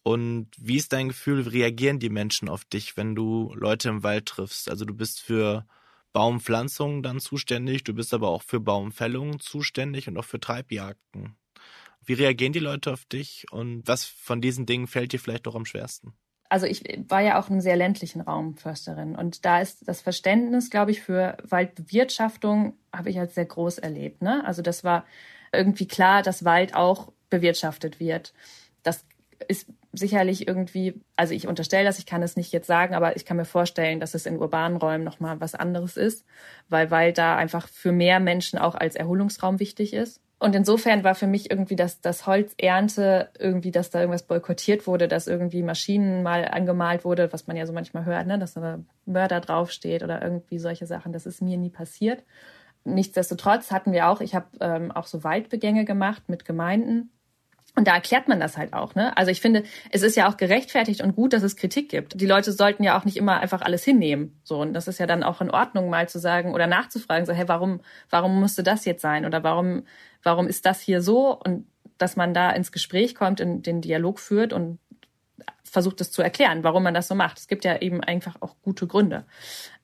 [0.03, 4.27] Und wie ist dein Gefühl, reagieren die Menschen auf dich, wenn du Leute im Wald
[4.27, 4.69] triffst?
[4.69, 5.67] Also du bist für
[6.13, 11.37] Baumpflanzungen dann zuständig, du bist aber auch für Baumfällungen zuständig und auch für Treibjagden.
[12.05, 15.55] Wie reagieren die Leute auf dich und was von diesen Dingen fällt dir vielleicht auch
[15.57, 16.15] am schwersten?
[16.53, 20.69] Also ich war ja auch im sehr ländlichen Raum Försterin und da ist das Verständnis,
[20.69, 24.21] glaube ich, für Waldbewirtschaftung habe ich als sehr groß erlebt.
[24.21, 24.45] Ne?
[24.45, 25.07] Also das war
[25.51, 28.35] irgendwie klar, dass Wald auch bewirtschaftet wird.
[28.83, 29.07] Das
[29.49, 33.25] ist sicherlich irgendwie, also ich unterstelle das, ich kann es nicht jetzt sagen, aber ich
[33.25, 36.27] kann mir vorstellen, dass es in urbanen Räumen nochmal was anderes ist,
[36.69, 40.21] weil Wald da einfach für mehr Menschen auch als Erholungsraum wichtig ist.
[40.43, 45.07] Und insofern war für mich irgendwie das, das Holzernte, irgendwie, dass da irgendwas boykottiert wurde,
[45.07, 48.81] dass irgendwie Maschinen mal angemalt wurde, was man ja so manchmal hört, ne, dass da
[49.07, 51.13] Mörder draufsteht oder irgendwie solche Sachen.
[51.13, 52.25] Das ist mir nie passiert.
[52.83, 57.13] Nichtsdestotrotz hatten wir auch, ich habe ähm, auch so Waldbegänge gemacht mit Gemeinden.
[57.75, 59.17] Und da erklärt man das halt auch, ne?
[59.17, 62.21] Also ich finde, es ist ja auch gerechtfertigt und gut, dass es Kritik gibt.
[62.21, 64.39] Die Leute sollten ja auch nicht immer einfach alles hinnehmen.
[64.45, 67.33] So, und das ist ja dann auch in Ordnung, mal zu sagen oder nachzufragen, so,
[67.33, 67.81] hey, warum,
[68.11, 69.25] warum musste das jetzt sein?
[69.25, 69.85] Oder warum,
[70.23, 71.35] warum ist das hier so?
[71.35, 74.79] Und dass man da ins Gespräch kommt, in den Dialog führt und
[75.65, 77.39] versucht es zu erklären, warum man das so macht.
[77.39, 79.25] Es gibt ja eben einfach auch gute Gründe.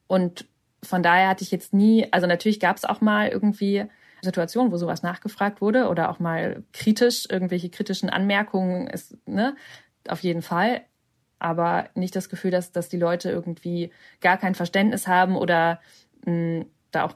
[0.06, 0.46] Und
[0.82, 3.86] von daher hatte ich jetzt nie, also natürlich gab es auch mal irgendwie
[4.22, 9.56] Situationen, wo sowas nachgefragt wurde oder auch mal kritisch, irgendwelche kritischen Anmerkungen ist, ne,
[10.08, 10.82] auf jeden Fall.
[11.38, 15.80] Aber nicht das Gefühl, dass, dass die Leute irgendwie gar kein Verständnis haben oder
[16.24, 17.14] mh, hm, da auch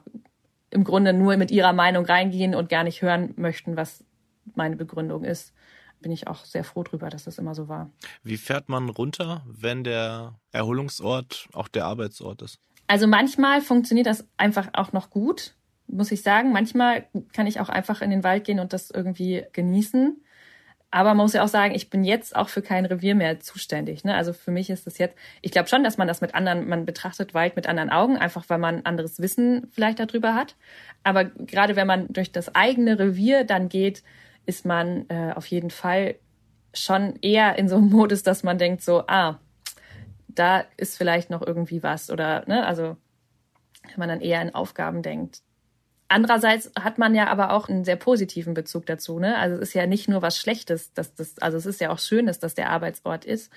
[0.69, 4.03] im Grunde nur mit ihrer Meinung reingehen und gar nicht hören möchten, was
[4.55, 5.53] meine Begründung ist.
[6.01, 7.89] Bin ich auch sehr froh drüber, dass das immer so war.
[8.23, 12.59] Wie fährt man runter, wenn der Erholungsort auch der Arbeitsort ist?
[12.87, 15.55] Also manchmal funktioniert das einfach auch noch gut
[15.93, 16.51] muss ich sagen.
[16.51, 20.21] Manchmal kann ich auch einfach in den Wald gehen und das irgendwie genießen.
[20.91, 24.03] Aber man muss ja auch sagen, ich bin jetzt auch für kein Revier mehr zuständig.
[24.03, 24.13] Ne?
[24.13, 26.85] Also für mich ist das jetzt, ich glaube schon, dass man das mit anderen, man
[26.85, 30.55] betrachtet Wald mit anderen Augen, einfach weil man anderes Wissen vielleicht darüber hat.
[31.03, 34.03] Aber gerade wenn man durch das eigene Revier dann geht,
[34.45, 36.15] ist man äh, auf jeden Fall
[36.75, 39.39] schon eher in so einem Modus, dass man denkt so, ah,
[40.27, 42.97] da ist vielleicht noch irgendwie was oder, ne, also
[43.83, 45.41] wenn man dann eher in Aufgaben denkt,
[46.13, 49.17] Andererseits hat man ja aber auch einen sehr positiven Bezug dazu.
[49.17, 49.35] Ne?
[49.35, 51.97] Also es ist ja nicht nur was Schlechtes, dass das, also es ist ja auch
[51.97, 53.51] Schönes, dass der Arbeitsort ist.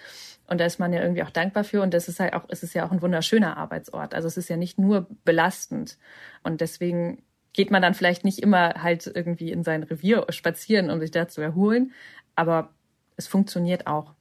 [0.46, 1.82] Und da ist man ja irgendwie auch dankbar für.
[1.82, 4.14] Und das ist halt auch, es ist ja auch ein wunderschöner Arbeitsort.
[4.14, 5.98] Also es ist ja nicht nur belastend.
[6.44, 10.98] Und deswegen geht man dann vielleicht nicht immer halt irgendwie in sein Revier spazieren, um
[10.98, 11.92] sich da zu erholen.
[12.36, 12.70] Aber
[13.18, 14.14] es funktioniert auch.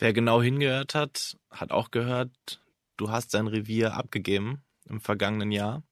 [0.00, 2.60] Wer genau hingehört hat, hat auch gehört,
[2.96, 5.84] du hast dein Revier abgegeben im vergangenen Jahr.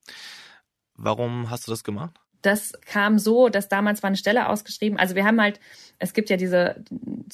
[1.01, 2.19] Warum hast du das gemacht?
[2.41, 4.97] Das kam so, dass damals war eine Stelle ausgeschrieben.
[4.97, 5.59] Also wir haben halt,
[5.97, 6.83] es gibt ja diese,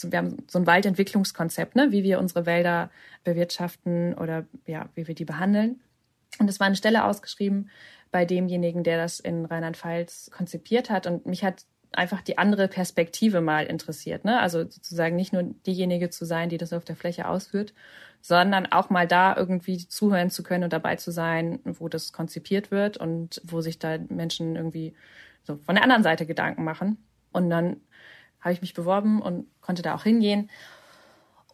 [0.02, 2.90] wir haben so ein Waldentwicklungskonzept, ne, wie wir unsere Wälder
[3.24, 5.80] bewirtschaften oder ja, wie wir die behandeln.
[6.40, 7.70] Und es war eine Stelle ausgeschrieben
[8.12, 11.06] bei demjenigen, der das in Rheinland-Pfalz konzipiert hat.
[11.08, 14.26] Und mich hat einfach die andere Perspektive mal interessiert.
[14.26, 14.40] Ne?
[14.40, 17.74] Also sozusagen nicht nur diejenige zu sein, die das auf der Fläche ausführt,
[18.22, 22.72] sondern auch mal da irgendwie zuhören zu können und dabei zu sein, wo das konzipiert
[22.72, 24.96] wird und wo sich da Menschen irgendwie
[25.44, 26.98] so von der anderen Seite Gedanken machen.
[27.32, 27.78] Und dann
[28.42, 30.50] habe ich mich beworben und konnte da auch hingehen.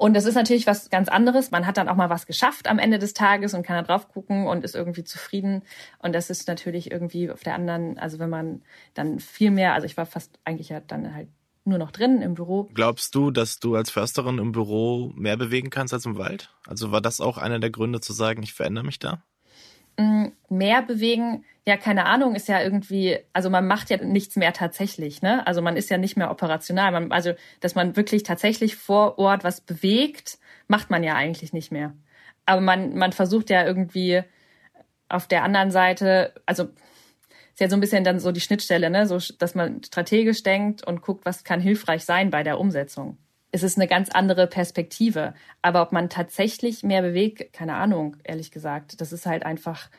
[0.01, 1.51] Und das ist natürlich was ganz anderes.
[1.51, 4.07] Man hat dann auch mal was geschafft am Ende des Tages und kann da drauf
[4.07, 5.61] gucken und ist irgendwie zufrieden.
[5.99, 8.63] Und das ist natürlich irgendwie auf der anderen, also wenn man
[8.95, 11.27] dann viel mehr, also ich war fast eigentlich ja dann halt
[11.65, 12.67] nur noch drin im Büro.
[12.73, 16.49] Glaubst du, dass du als Försterin im Büro mehr bewegen kannst als im Wald?
[16.65, 19.21] Also war das auch einer der Gründe zu sagen, ich verändere mich da?
[20.49, 25.21] Mehr bewegen, ja, keine Ahnung, ist ja irgendwie, also man macht ja nichts mehr tatsächlich,
[25.21, 25.45] ne?
[25.47, 26.91] Also man ist ja nicht mehr operational.
[26.91, 31.71] Man, also, dass man wirklich tatsächlich vor Ort was bewegt, macht man ja eigentlich nicht
[31.71, 31.93] mehr.
[32.45, 34.23] Aber man, man versucht ja irgendwie
[35.09, 36.63] auf der anderen Seite, also
[37.53, 39.07] ist ja so ein bisschen dann so die Schnittstelle, ne?
[39.07, 43.17] So, dass man strategisch denkt und guckt, was kann hilfreich sein bei der Umsetzung
[43.51, 45.33] es ist eine ganz andere Perspektive.
[45.61, 49.01] Aber ob man tatsächlich mehr bewegt, keine Ahnung, ehrlich gesagt.
[49.01, 49.89] Das ist halt einfach,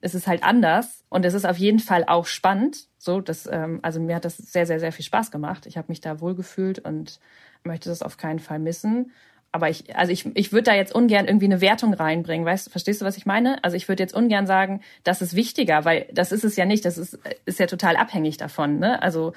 [0.00, 2.88] es ist halt anders und es ist auf jeden Fall auch spannend.
[2.98, 5.66] So, das, ähm, also mir hat das sehr, sehr, sehr viel Spaß gemacht.
[5.66, 7.20] Ich habe mich da wohlgefühlt und
[7.62, 9.12] möchte das auf keinen Fall missen.
[9.50, 12.44] Aber ich, also ich, ich würde da jetzt ungern irgendwie eine Wertung reinbringen.
[12.44, 13.62] Weißt verstehst du, was ich meine?
[13.64, 16.84] Also ich würde jetzt ungern sagen, das ist wichtiger, weil das ist es ja nicht.
[16.84, 19.00] Das ist, ist ja total abhängig davon, ne?
[19.02, 19.32] Also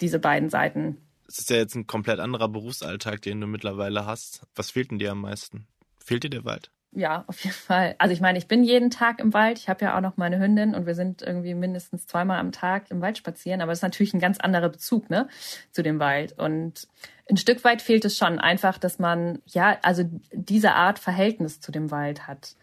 [0.00, 0.98] diese beiden Seiten
[1.34, 4.42] es ist ja jetzt ein komplett anderer Berufsalltag, den du mittlerweile hast.
[4.54, 5.66] Was fehlt denn dir am meisten?
[5.98, 6.70] Fehlt dir der Wald?
[6.92, 7.96] Ja, auf jeden Fall.
[7.98, 9.58] Also ich meine, ich bin jeden Tag im Wald.
[9.58, 12.88] Ich habe ja auch noch meine Hündin und wir sind irgendwie mindestens zweimal am Tag
[12.92, 13.62] im Wald spazieren.
[13.62, 15.28] Aber es ist natürlich ein ganz anderer Bezug ne,
[15.72, 16.38] zu dem Wald.
[16.38, 16.86] Und
[17.28, 21.72] ein Stück weit fehlt es schon einfach, dass man ja also diese Art Verhältnis zu
[21.72, 22.54] dem Wald hat.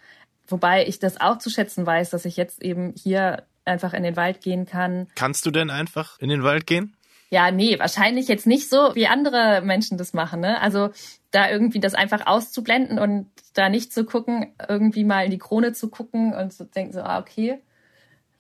[0.48, 4.16] Wobei ich das auch zu schätzen weiß, dass ich jetzt eben hier einfach in den
[4.16, 5.08] Wald gehen kann.
[5.16, 6.96] Kannst du denn einfach in den Wald gehen?
[7.34, 10.42] Ja, nee, wahrscheinlich jetzt nicht so, wie andere Menschen das machen.
[10.42, 10.60] Ne?
[10.62, 10.90] Also
[11.32, 15.72] da irgendwie das einfach auszublenden und da nicht zu gucken, irgendwie mal in die Krone
[15.72, 17.62] zu gucken und zu denken so, ah, okay,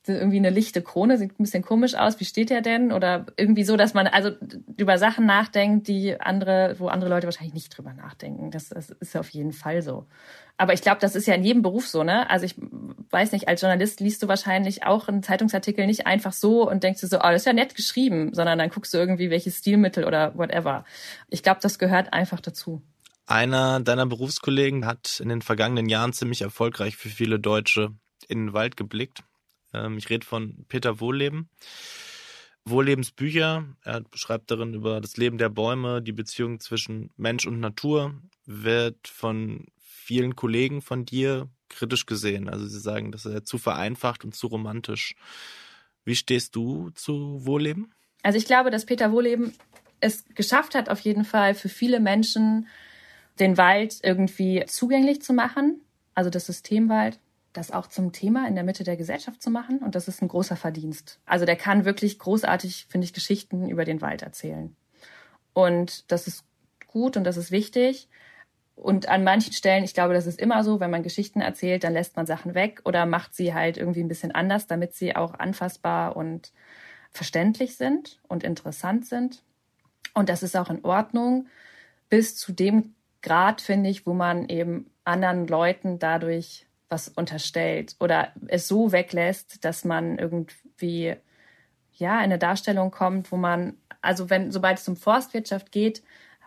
[0.07, 2.91] irgendwie eine lichte Krone, sieht ein bisschen komisch aus, wie steht der denn?
[2.91, 4.31] Oder irgendwie so, dass man also
[4.77, 8.51] über Sachen nachdenkt, die andere, wo andere Leute wahrscheinlich nicht drüber nachdenken.
[8.51, 10.07] Das, das ist auf jeden Fall so.
[10.57, 12.29] Aber ich glaube, das ist ja in jedem Beruf so, ne?
[12.29, 16.69] Also ich weiß nicht, als Journalist liest du wahrscheinlich auch einen Zeitungsartikel nicht einfach so
[16.69, 19.29] und denkst du so, oh, das ist ja nett geschrieben, sondern dann guckst du irgendwie,
[19.29, 20.85] welches Stilmittel oder whatever.
[21.29, 22.81] Ich glaube, das gehört einfach dazu.
[23.25, 27.93] Einer deiner Berufskollegen hat in den vergangenen Jahren ziemlich erfolgreich für viele Deutsche
[28.27, 29.23] in den Wald geblickt.
[29.73, 31.49] Ähm, ich rede von Peter Wohlleben.
[32.65, 33.65] Wohllebensbücher.
[33.83, 39.07] Er schreibt darin über das Leben der Bäume, die Beziehung zwischen Mensch und Natur, wird
[39.07, 42.49] von vielen Kollegen von dir kritisch gesehen.
[42.49, 45.15] Also sie sagen, das ist zu vereinfacht und zu romantisch.
[46.03, 47.93] Wie stehst du zu Wohlleben?
[48.23, 49.53] Also ich glaube, dass Peter Wohlleben
[49.99, 52.67] es geschafft hat, auf jeden Fall für viele Menschen
[53.39, 55.81] den Wald irgendwie zugänglich zu machen,
[56.13, 57.19] also das Systemwald,
[57.53, 59.79] das auch zum Thema in der Mitte der Gesellschaft zu machen.
[59.79, 61.19] Und das ist ein großer Verdienst.
[61.25, 64.75] Also der kann wirklich großartig, finde ich, Geschichten über den Wald erzählen.
[65.53, 66.45] Und das ist
[66.87, 68.07] gut und das ist wichtig.
[68.75, 71.93] Und an manchen Stellen, ich glaube, das ist immer so, wenn man Geschichten erzählt, dann
[71.93, 75.35] lässt man Sachen weg oder macht sie halt irgendwie ein bisschen anders, damit sie auch
[75.35, 76.51] anfassbar und
[77.11, 79.43] verständlich sind und interessant sind.
[80.13, 81.47] Und das ist auch in Ordnung
[82.09, 88.33] bis zu dem Grad, finde ich, wo man eben anderen Leuten dadurch was unterstellt oder
[88.47, 91.15] es so weglässt, dass man irgendwie
[91.93, 96.03] ja in eine Darstellung kommt, wo man, also wenn, sobald es um Forstwirtschaft geht,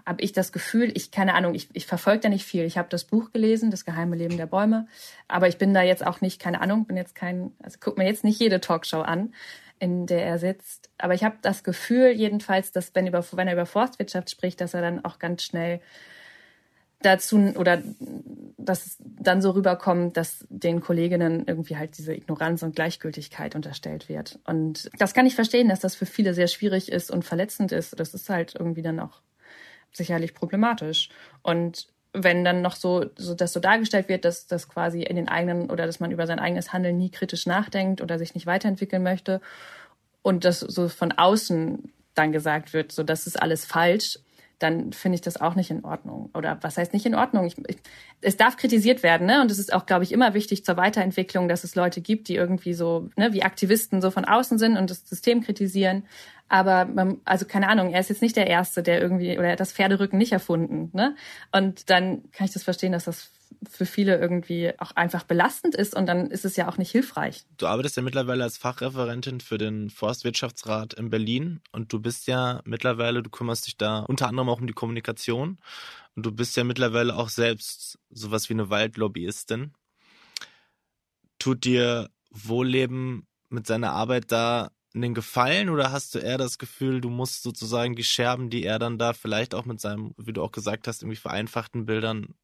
[0.07, 2.65] habe ich das Gefühl, ich keine Ahnung, ich, ich verfolge da nicht viel.
[2.65, 4.87] Ich habe das Buch gelesen, Das geheime Leben der Bäume,
[5.29, 8.05] aber ich bin da jetzt auch nicht, keine Ahnung, bin jetzt kein, also guck mir
[8.05, 9.33] jetzt nicht jede Talkshow an,
[9.79, 10.91] in der er sitzt.
[10.99, 14.75] Aber ich habe das Gefühl jedenfalls, dass wenn, über, wenn er über Forstwirtschaft spricht, dass
[14.75, 15.81] er dann auch ganz schnell
[17.05, 17.83] dazu oder
[18.57, 24.09] dass es dann so rüberkommt, dass den Kolleginnen irgendwie halt diese Ignoranz und Gleichgültigkeit unterstellt
[24.09, 24.39] wird.
[24.45, 27.99] Und das kann ich verstehen, dass das für viele sehr schwierig ist und verletzend ist.
[27.99, 29.21] Das ist halt irgendwie dann auch
[29.93, 31.11] sicherlich problematisch.
[31.43, 35.29] Und wenn dann noch so, so das so dargestellt wird, dass das quasi in den
[35.29, 39.03] eigenen oder dass man über sein eigenes Handeln nie kritisch nachdenkt oder sich nicht weiterentwickeln
[39.03, 39.41] möchte
[40.23, 44.21] und das so von außen dann gesagt wird, so das ist alles falsch,
[44.59, 46.31] dann finde ich das auch nicht in Ordnung.
[46.35, 47.47] Oder was heißt nicht in Ordnung?
[47.47, 47.77] Ich, ich,
[48.21, 49.41] es darf kritisiert werden, ne?
[49.41, 52.37] Und es ist auch, glaube ich, immer wichtig zur Weiterentwicklung, dass es Leute gibt, die
[52.37, 56.05] irgendwie so, ne, wie Aktivisten so von außen sind und das System kritisieren.
[56.49, 59.53] Aber man, also keine Ahnung, er ist jetzt nicht der Erste, der irgendwie, oder er
[59.53, 61.17] hat das Pferderücken nicht erfunden, ne?
[61.53, 63.31] Und dann kann ich das verstehen, dass das
[63.69, 67.45] für viele irgendwie auch einfach belastend ist und dann ist es ja auch nicht hilfreich.
[67.57, 72.61] Du arbeitest ja mittlerweile als Fachreferentin für den Forstwirtschaftsrat in Berlin und du bist ja
[72.65, 75.59] mittlerweile, du kümmerst dich da unter anderem auch um die Kommunikation
[76.17, 79.73] und du bist ja mittlerweile auch selbst sowas wie eine Waldlobbyistin.
[81.39, 87.01] Tut dir Wohlleben mit seiner Arbeit da einen Gefallen oder hast du eher das Gefühl,
[87.01, 90.43] du musst sozusagen die Scherben, die er dann da vielleicht auch mit seinem, wie du
[90.43, 92.35] auch gesagt hast, irgendwie vereinfachten Bildern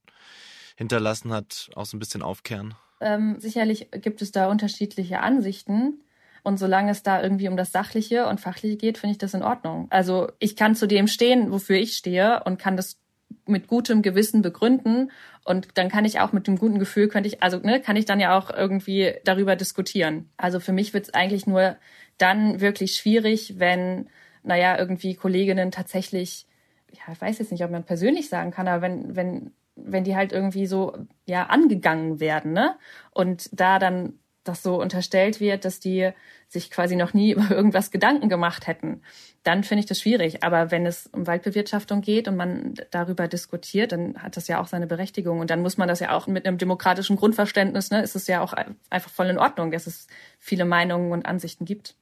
[0.76, 2.74] hinterlassen hat, auch so ein bisschen aufkehren?
[3.00, 6.00] Ähm, sicherlich gibt es da unterschiedliche Ansichten.
[6.42, 9.42] Und solange es da irgendwie um das Sachliche und Fachliche geht, finde ich das in
[9.42, 9.88] Ordnung.
[9.90, 12.98] Also ich kann zu dem stehen, wofür ich stehe und kann das
[13.46, 15.10] mit gutem Gewissen begründen
[15.44, 18.04] und dann kann ich auch mit dem guten Gefühl könnte ich also ne kann ich
[18.04, 20.30] dann ja auch irgendwie darüber diskutieren.
[20.36, 21.76] Also für mich wird es eigentlich nur
[22.18, 24.08] dann wirklich schwierig, wenn
[24.42, 26.46] naja irgendwie Kolleginnen tatsächlich
[26.92, 30.16] ja ich weiß jetzt nicht, ob man persönlich sagen kann, aber wenn wenn wenn die
[30.16, 32.76] halt irgendwie so ja angegangen werden, ne?
[33.12, 36.10] Und da dann das so unterstellt wird, dass die
[36.48, 39.02] sich quasi noch nie über irgendwas Gedanken gemacht hätten,
[39.42, 40.42] dann finde ich das schwierig.
[40.42, 44.66] Aber wenn es um Waldbewirtschaftung geht und man darüber diskutiert, dann hat das ja auch
[44.66, 45.40] seine Berechtigung.
[45.40, 48.40] Und dann muss man das ja auch mit einem demokratischen Grundverständnis, ne, ist es ja
[48.40, 48.54] auch
[48.90, 50.06] einfach voll in Ordnung, dass es
[50.38, 51.94] viele Meinungen und Ansichten gibt.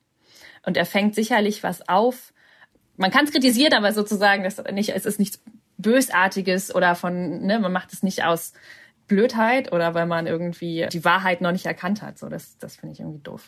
[0.64, 2.33] Und er fängt sicherlich was auf.
[2.96, 5.40] Man kann es kritisieren, aber sozusagen, das nicht, es ist nichts
[5.79, 8.53] Bösartiges oder von, ne, man macht es nicht aus
[9.07, 12.19] Blödheit oder weil man irgendwie die Wahrheit noch nicht erkannt hat.
[12.19, 13.47] So, das, das finde ich irgendwie doof.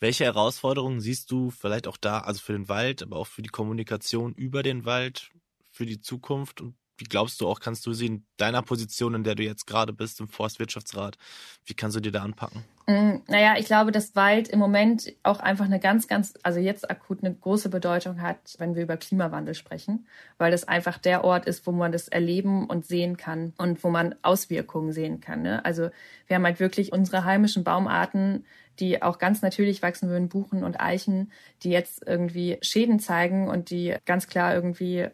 [0.00, 3.50] Welche Herausforderungen siehst du vielleicht auch da, also für den Wald, aber auch für die
[3.50, 5.30] Kommunikation über den Wald,
[5.70, 9.24] für die Zukunft und wie glaubst du auch, kannst du sie in deiner Position, in
[9.24, 11.16] der du jetzt gerade bist, im Forstwirtschaftsrat,
[11.64, 12.64] wie kannst du dir da anpacken?
[12.86, 16.90] Mm, naja, ich glaube, dass Wald im Moment auch einfach eine ganz, ganz, also jetzt
[16.90, 20.06] akut eine große Bedeutung hat, wenn wir über Klimawandel sprechen,
[20.38, 23.90] weil das einfach der Ort ist, wo man das erleben und sehen kann und wo
[23.90, 25.42] man Auswirkungen sehen kann.
[25.42, 25.64] Ne?
[25.64, 25.90] Also
[26.26, 28.44] wir haben halt wirklich unsere heimischen Baumarten,
[28.80, 31.30] die auch ganz natürlich wachsen würden, Buchen und Eichen,
[31.62, 35.08] die jetzt irgendwie Schäden zeigen und die ganz klar irgendwie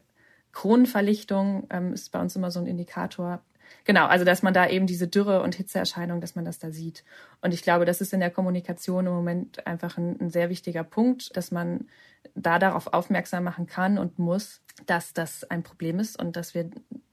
[0.53, 3.43] Kronenverlichtung ähm, ist bei uns immer so ein Indikator.
[3.85, 7.05] Genau, also dass man da eben diese Dürre- und Hitzeerscheinung, dass man das da sieht.
[7.41, 10.85] Und ich glaube, das ist in der Kommunikation im Moment einfach ein, ein sehr wichtiger
[10.85, 11.87] Punkt, dass man
[12.35, 16.71] da darauf aufmerksam machen kann und muss, dass das ein Problem ist und dass wir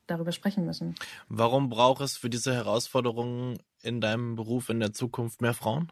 [0.08, 0.96] darüber sprechen müssen.
[1.30, 5.92] Warum braucht es für diese Herausforderungen in deinem Beruf in der Zukunft mehr Frauen?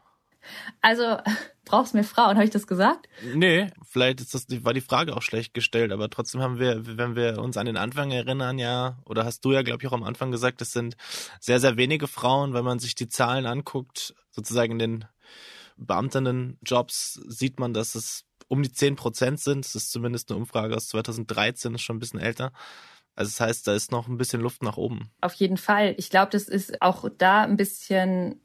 [0.82, 1.18] Also,
[1.66, 3.08] brauchst mehr Frauen, habe ich das gesagt?
[3.34, 7.16] Nee, vielleicht ist das, war die Frage auch schlecht gestellt, aber trotzdem haben wir, wenn
[7.16, 10.04] wir uns an den Anfang erinnern, ja, oder hast du ja, glaube ich, auch am
[10.04, 10.98] Anfang gesagt, es sind
[11.40, 15.06] sehr, sehr wenige Frauen, wenn man sich die Zahlen anguckt, sozusagen in den
[15.78, 19.66] Beamtinnen-Jobs, sieht man, dass es um die 10 Prozent sind.
[19.66, 22.52] Das ist zumindest eine Umfrage aus 2013, ist schon ein bisschen älter.
[23.16, 25.12] Also das heißt, da ist noch ein bisschen Luft nach oben.
[25.22, 25.96] Auf jeden Fall.
[25.98, 28.42] Ich glaube, das ist auch da ein bisschen,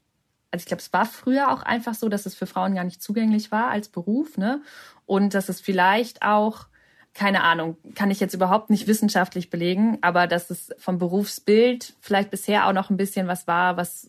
[0.51, 3.01] also ich glaube, es war früher auch einfach so, dass es für Frauen gar nicht
[3.01, 4.61] zugänglich war als Beruf, ne?
[5.05, 6.67] Und dass es vielleicht auch,
[7.13, 12.31] keine Ahnung, kann ich jetzt überhaupt nicht wissenschaftlich belegen, aber dass es vom Berufsbild vielleicht
[12.31, 14.07] bisher auch noch ein bisschen was war, was,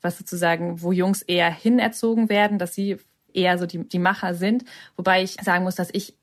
[0.00, 2.98] was sozusagen, wo Jungs eher hinerzogen werden, dass sie
[3.34, 4.64] eher so die, die Macher sind.
[4.96, 6.14] Wobei ich sagen muss, dass ich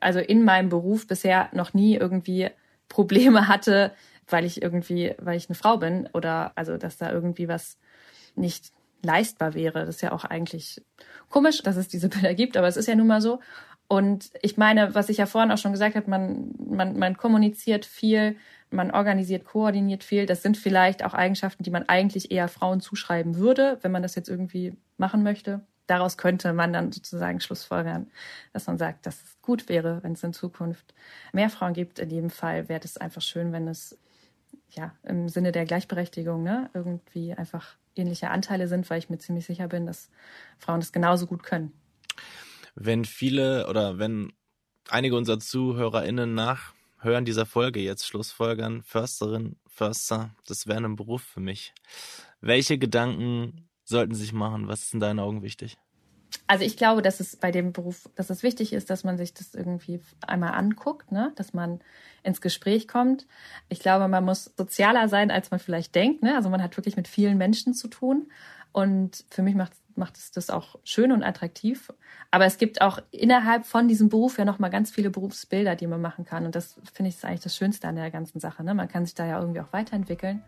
[0.00, 2.50] also in meinem Beruf bisher noch nie irgendwie
[2.88, 3.92] Probleme hatte,
[4.28, 7.78] weil ich irgendwie, weil ich eine Frau bin oder also, dass da irgendwie was
[8.34, 9.86] nicht leistbar wäre.
[9.86, 10.82] Das ist ja auch eigentlich
[11.28, 13.40] komisch, dass es diese Bilder gibt, aber es ist ja nun mal so.
[13.88, 17.84] Und ich meine, was ich ja vorhin auch schon gesagt habe, man, man, man kommuniziert
[17.84, 18.36] viel,
[18.70, 20.26] man organisiert, koordiniert viel.
[20.26, 24.14] Das sind vielleicht auch Eigenschaften, die man eigentlich eher Frauen zuschreiben würde, wenn man das
[24.14, 28.10] jetzt irgendwie machen möchte daraus könnte man dann sozusagen schlussfolgern,
[28.52, 30.94] dass man sagt, dass es gut wäre, wenn es in Zukunft
[31.32, 31.98] mehr Frauen gibt.
[31.98, 33.98] In jedem Fall wäre es einfach schön, wenn es
[34.74, 39.46] ja im Sinne der Gleichberechtigung ne, irgendwie einfach ähnliche Anteile sind, weil ich mir ziemlich
[39.46, 40.10] sicher bin, dass
[40.58, 41.72] Frauen das genauso gut können.
[42.74, 44.32] Wenn viele oder wenn
[44.88, 51.40] einige unserer ZuhörerInnen nachhören dieser Folge jetzt Schlussfolgern, Försterin, Förster, das wäre ein Beruf für
[51.40, 51.74] mich.
[52.40, 54.68] Welche Gedanken sollten sie sich machen?
[54.68, 55.78] Was ist in deinen Augen wichtig?
[56.46, 59.34] Also ich glaube, dass es bei dem Beruf, dass es wichtig ist, dass man sich
[59.34, 61.32] das irgendwie einmal anguckt, ne?
[61.36, 61.80] dass man
[62.22, 63.26] ins Gespräch kommt.
[63.68, 66.22] Ich glaube, man muss sozialer sein, als man vielleicht denkt.
[66.22, 66.34] Ne?
[66.36, 68.30] Also man hat wirklich mit vielen Menschen zu tun.
[68.72, 71.92] Und für mich macht, macht es das auch schön und attraktiv.
[72.30, 76.00] Aber es gibt auch innerhalb von diesem Beruf ja nochmal ganz viele Berufsbilder, die man
[76.00, 76.46] machen kann.
[76.46, 78.62] Und das finde ich ist eigentlich das Schönste an der ganzen Sache.
[78.62, 78.74] Ne?
[78.74, 80.42] Man kann sich da ja irgendwie auch weiterentwickeln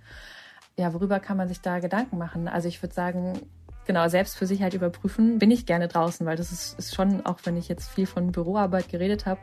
[0.76, 2.48] ja, worüber kann man sich da Gedanken machen?
[2.48, 3.38] Also ich würde sagen,
[3.86, 7.38] genau, selbst für Sicherheit überprüfen, bin ich gerne draußen, weil das ist, ist schon, auch
[7.44, 9.40] wenn ich jetzt viel von Büroarbeit geredet habe,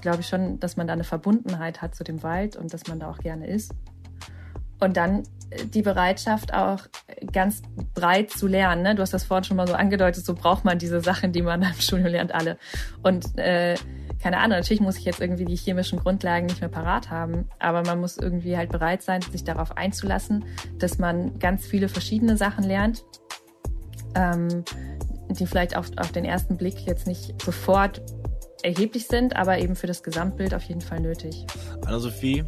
[0.00, 3.00] glaube ich schon, dass man da eine Verbundenheit hat zu dem Wald und dass man
[3.00, 3.74] da auch gerne ist.
[4.80, 6.80] Und dann äh, die Bereitschaft auch
[7.32, 7.62] ganz
[7.94, 8.82] breit zu lernen.
[8.82, 8.94] Ne?
[8.94, 11.62] Du hast das vorhin schon mal so angedeutet, so braucht man diese Sachen, die man
[11.62, 12.58] im Studium lernt, alle.
[13.02, 13.74] Und äh,
[14.22, 17.82] keine Ahnung, natürlich muss ich jetzt irgendwie die chemischen Grundlagen nicht mehr parat haben, aber
[17.82, 20.44] man muss irgendwie halt bereit sein, sich darauf einzulassen,
[20.78, 23.04] dass man ganz viele verschiedene Sachen lernt,
[24.18, 24.64] ähm,
[25.30, 28.02] die vielleicht auf, auf den ersten Blick jetzt nicht sofort
[28.62, 31.46] erheblich sind, aber eben für das Gesamtbild auf jeden Fall nötig.
[31.84, 32.44] Anna-Sophie,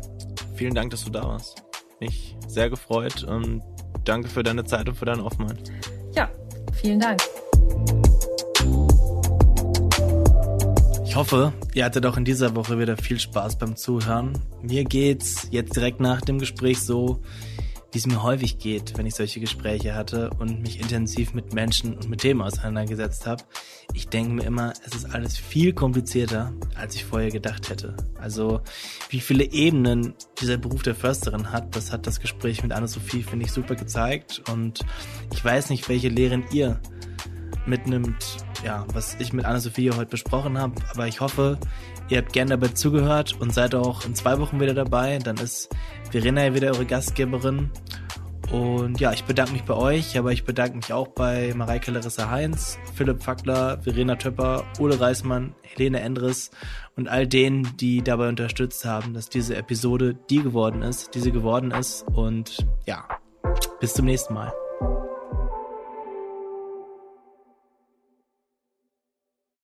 [0.57, 1.63] vielen Dank, dass du da warst.
[2.01, 3.63] Mich sehr gefreut und
[4.05, 5.71] danke für deine Zeit und für deine Offenheit.
[6.15, 6.29] Ja,
[6.73, 7.21] vielen Dank.
[11.05, 14.33] Ich hoffe, ihr hattet auch in dieser Woche wieder viel Spaß beim Zuhören.
[14.63, 17.21] Mir geht's jetzt direkt nach dem Gespräch so,
[17.93, 21.95] wie es mir häufig geht, wenn ich solche Gespräche hatte und mich intensiv mit Menschen
[21.95, 23.43] und mit Themen auseinandergesetzt habe.
[23.95, 27.97] Ich denke mir immer, es ist alles viel komplizierter, als ich vorher gedacht hätte.
[28.19, 28.61] Also
[29.09, 33.47] wie viele Ebenen dieser Beruf der Försterin hat, das hat das Gespräch mit Anne-Sophie, finde
[33.47, 34.43] ich, super gezeigt.
[34.51, 34.81] Und
[35.33, 36.81] ich weiß nicht, welche Lehren ihr
[37.67, 40.75] mitnimmt, ja, was ich mit Anna-Sophia heute besprochen habe.
[40.93, 41.59] Aber ich hoffe,
[42.11, 45.19] ihr habt gerne dabei zugehört und seid auch in zwei Wochen wieder dabei.
[45.19, 45.71] Dann ist
[46.11, 47.71] Verena ja wieder eure Gastgeberin.
[48.51, 52.31] Und ja, ich bedanke mich bei euch, aber ich bedanke mich auch bei Mareike Larissa
[52.31, 56.51] Heinz, Philipp Fackler, Verena Töpper, Ole Reismann, Helene Endres
[56.97, 61.31] und all denen, die dabei unterstützt haben, dass diese Episode die geworden ist, die sie
[61.31, 62.05] geworden ist.
[62.13, 63.07] Und ja,
[63.79, 64.53] bis zum nächsten Mal.